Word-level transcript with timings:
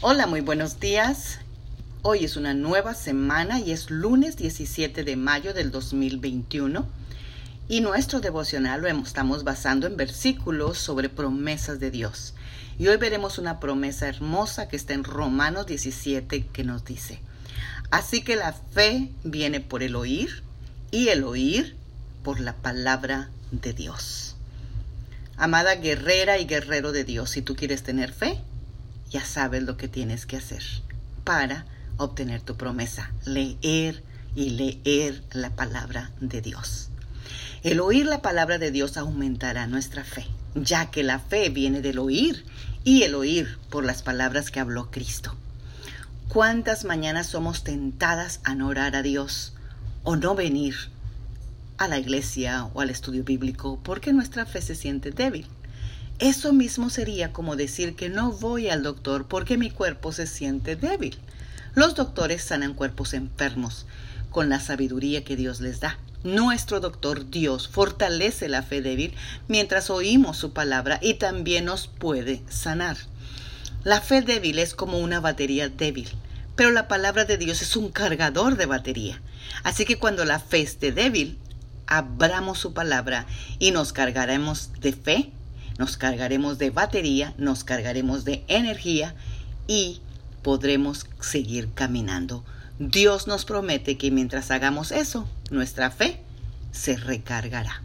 Hola, 0.00 0.28
muy 0.28 0.42
buenos 0.42 0.78
días. 0.78 1.40
Hoy 2.02 2.24
es 2.24 2.36
una 2.36 2.54
nueva 2.54 2.94
semana 2.94 3.58
y 3.58 3.72
es 3.72 3.90
lunes 3.90 4.36
17 4.36 5.02
de 5.02 5.16
mayo 5.16 5.52
del 5.54 5.72
2021 5.72 6.86
y 7.68 7.80
nuestro 7.80 8.20
devocional 8.20 8.82
lo 8.82 8.88
estamos 8.88 9.42
basando 9.42 9.88
en 9.88 9.96
versículos 9.96 10.78
sobre 10.78 11.08
promesas 11.08 11.80
de 11.80 11.90
Dios. 11.90 12.34
Y 12.78 12.86
hoy 12.86 12.96
veremos 12.96 13.38
una 13.38 13.58
promesa 13.58 14.06
hermosa 14.06 14.68
que 14.68 14.76
está 14.76 14.94
en 14.94 15.02
Romanos 15.02 15.66
17 15.66 16.46
que 16.46 16.62
nos 16.62 16.84
dice, 16.84 17.20
así 17.90 18.22
que 18.22 18.36
la 18.36 18.52
fe 18.52 19.10
viene 19.24 19.58
por 19.58 19.82
el 19.82 19.96
oír 19.96 20.44
y 20.92 21.08
el 21.08 21.24
oír 21.24 21.74
por 22.22 22.38
la 22.38 22.54
palabra 22.54 23.30
de 23.50 23.72
Dios. 23.72 24.36
Amada 25.36 25.74
guerrera 25.74 26.38
y 26.38 26.46
guerrero 26.46 26.92
de 26.92 27.02
Dios, 27.02 27.30
si 27.30 27.42
tú 27.42 27.56
quieres 27.56 27.82
tener 27.82 28.12
fe, 28.12 28.40
ya 29.10 29.24
sabes 29.24 29.62
lo 29.62 29.76
que 29.76 29.88
tienes 29.88 30.26
que 30.26 30.36
hacer 30.36 30.62
para 31.24 31.66
obtener 31.96 32.40
tu 32.42 32.56
promesa. 32.56 33.10
Leer 33.24 34.02
y 34.34 34.50
leer 34.50 35.22
la 35.32 35.50
palabra 35.50 36.10
de 36.20 36.40
Dios. 36.40 36.90
El 37.62 37.80
oír 37.80 38.06
la 38.06 38.22
palabra 38.22 38.58
de 38.58 38.70
Dios 38.70 38.96
aumentará 38.96 39.66
nuestra 39.66 40.04
fe, 40.04 40.26
ya 40.54 40.90
que 40.90 41.02
la 41.02 41.18
fe 41.18 41.48
viene 41.48 41.80
del 41.80 41.98
oír 41.98 42.44
y 42.84 43.02
el 43.02 43.14
oír 43.14 43.58
por 43.70 43.84
las 43.84 44.02
palabras 44.02 44.50
que 44.50 44.60
habló 44.60 44.90
Cristo. 44.90 45.34
¿Cuántas 46.28 46.84
mañanas 46.84 47.26
somos 47.26 47.64
tentadas 47.64 48.40
a 48.44 48.54
no 48.54 48.68
orar 48.68 48.94
a 48.94 49.02
Dios 49.02 49.54
o 50.04 50.16
no 50.16 50.34
venir 50.34 50.74
a 51.78 51.86
la 51.86 51.98
iglesia 51.98 52.68
o 52.74 52.80
al 52.80 52.90
estudio 52.90 53.24
bíblico 53.24 53.78
porque 53.82 54.12
nuestra 54.12 54.44
fe 54.44 54.60
se 54.60 54.74
siente 54.74 55.12
débil. 55.12 55.46
Eso 56.18 56.52
mismo 56.52 56.90
sería 56.90 57.32
como 57.32 57.54
decir 57.54 57.94
que 57.94 58.08
no 58.08 58.32
voy 58.32 58.68
al 58.68 58.82
doctor 58.82 59.26
porque 59.28 59.56
mi 59.56 59.70
cuerpo 59.70 60.10
se 60.10 60.26
siente 60.26 60.74
débil. 60.74 61.16
Los 61.76 61.94
doctores 61.94 62.42
sanan 62.42 62.74
cuerpos 62.74 63.14
enfermos 63.14 63.86
con 64.30 64.48
la 64.48 64.58
sabiduría 64.58 65.22
que 65.22 65.36
Dios 65.36 65.60
les 65.60 65.78
da. 65.78 65.96
Nuestro 66.24 66.80
doctor 66.80 67.30
Dios 67.30 67.68
fortalece 67.68 68.48
la 68.48 68.64
fe 68.64 68.82
débil 68.82 69.14
mientras 69.46 69.90
oímos 69.90 70.36
su 70.36 70.52
palabra 70.52 70.98
y 71.00 71.14
también 71.14 71.66
nos 71.66 71.86
puede 71.86 72.42
sanar. 72.48 72.96
La 73.84 74.00
fe 74.00 74.20
débil 74.20 74.58
es 74.58 74.74
como 74.74 74.98
una 74.98 75.20
batería 75.20 75.68
débil, 75.68 76.08
pero 76.56 76.72
la 76.72 76.88
palabra 76.88 77.26
de 77.26 77.38
Dios 77.38 77.62
es 77.62 77.76
un 77.76 77.92
cargador 77.92 78.56
de 78.56 78.66
batería. 78.66 79.22
Así 79.62 79.84
que 79.84 79.98
cuando 79.98 80.24
la 80.24 80.40
fe 80.40 80.62
esté 80.62 80.90
débil, 80.90 81.38
abramos 81.86 82.58
su 82.58 82.74
palabra 82.74 83.26
y 83.60 83.70
nos 83.70 83.92
cargaremos 83.92 84.72
de 84.80 84.92
fe, 84.92 85.32
nos 85.78 85.96
cargaremos 85.96 86.58
de 86.58 86.70
batería, 86.70 87.34
nos 87.38 87.64
cargaremos 87.64 88.24
de 88.24 88.44
energía 88.48 89.14
y 89.66 90.00
podremos 90.42 91.06
seguir 91.20 91.70
caminando. 91.72 92.44
Dios 92.78 93.26
nos 93.26 93.44
promete 93.44 93.96
que 93.96 94.10
mientras 94.10 94.50
hagamos 94.50 94.92
eso, 94.92 95.28
nuestra 95.50 95.90
fe 95.90 96.20
se 96.72 96.96
recargará. 96.96 97.82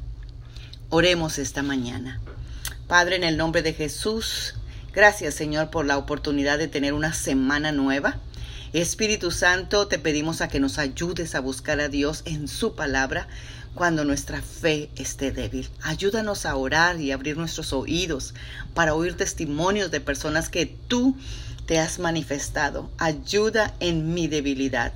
Oremos 0.90 1.40
esta 1.40 1.64
mañana. 1.64 2.20
Padre, 2.88 3.16
en 3.16 3.24
el 3.24 3.38
nombre 3.38 3.62
de 3.62 3.74
Jesús, 3.74 4.56
gracias 4.94 5.34
Señor 5.34 5.70
por 5.70 5.86
la 5.86 5.98
oportunidad 5.98 6.58
de 6.58 6.68
tener 6.68 6.94
una 6.94 7.14
semana 7.14 7.72
nueva. 7.72 8.18
Espíritu 8.74 9.30
Santo, 9.30 9.88
te 9.88 10.00
pedimos 10.00 10.42
a 10.42 10.48
que 10.48 10.60
nos 10.60 10.80
ayudes 10.80 11.36
a 11.36 11.42
buscar 11.42 11.80
a 11.80 11.90
Dios 11.90 12.24
en 12.26 12.48
su 12.48 12.74
palabra 12.74 13.28
cuando 13.76 14.04
nuestra 14.04 14.42
fe 14.42 14.90
esté 14.96 15.32
débil. 15.32 15.70
Ayúdanos 15.84 16.48
a 16.48 16.56
orar 16.56 17.00
y 17.00 17.12
abrir 17.12 17.38
nuestros 17.38 17.72
oídos 17.72 18.34
para 18.74 18.96
oír 18.96 19.16
testimonios 19.16 19.92
de 19.92 20.02
personas 20.02 20.50
que 20.50 20.66
tú 20.66 21.16
te 21.68 21.78
has 21.78 22.00
manifestado. 22.00 22.90
Ayuda 22.98 23.76
en 23.80 24.16
mi 24.16 24.28
debilidad, 24.28 24.92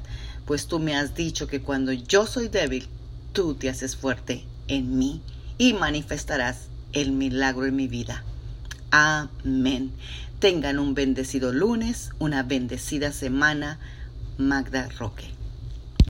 pues 0.47 0.65
tú 0.65 0.79
me 0.79 0.95
has 0.95 1.13
dicho 1.13 1.45
que 1.45 1.61
cuando 1.61 1.93
yo 1.93 2.25
soy 2.25 2.47
débil, 2.47 2.87
tú 3.31 3.53
te 3.53 3.69
haces 3.69 3.95
fuerte 3.95 4.43
en 4.67 4.97
mí 4.97 5.21
y 5.59 5.73
manifestarás 5.73 6.69
el 6.93 7.11
milagro 7.11 7.67
en 7.67 7.75
mi 7.75 7.87
vida. 7.87 8.23
Amén. 8.91 9.91
Tengan 10.39 10.79
un 10.79 10.93
bendecido 10.93 11.51
lunes, 11.51 12.11
una 12.19 12.43
bendecida 12.43 13.11
semana. 13.11 13.79
Magda 14.37 14.87
Roque. 14.99 15.25